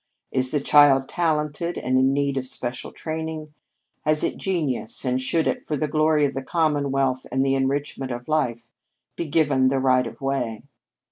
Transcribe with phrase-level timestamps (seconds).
[0.31, 3.53] Is the child talented, and in need of special training?
[4.03, 8.09] Has it genius, and should it, for the glory of the commonwealth and the enrichment
[8.11, 8.71] of life,
[9.15, 10.63] be given the right of way?